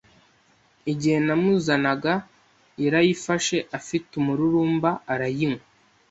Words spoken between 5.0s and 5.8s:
arayinywa.